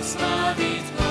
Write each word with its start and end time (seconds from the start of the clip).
slavēts, 0.00 0.88
slavēts. 0.94 1.09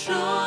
show. 0.00 0.39